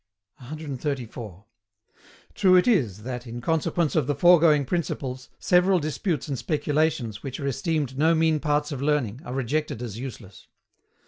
[0.37, 1.45] 134.
[2.33, 7.39] True it is that, in consequence of the foregoing principles, several disputes and speculations which
[7.39, 10.47] are esteemed no mean parts of learning, are rejected as useless.